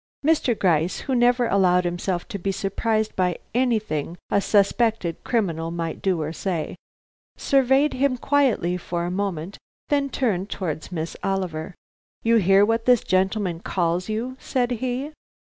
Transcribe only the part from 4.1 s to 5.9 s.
a suspected criminal